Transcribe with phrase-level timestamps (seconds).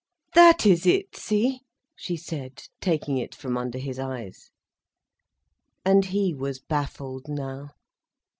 [0.33, 1.61] "That is it, see,"
[1.95, 4.49] she said, taking it from under his eyes.
[5.85, 7.69] And he was baffled now.